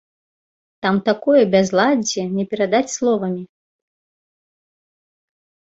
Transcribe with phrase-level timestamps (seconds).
[0.85, 3.43] Там такое бязладдзе, не перадаць словамі!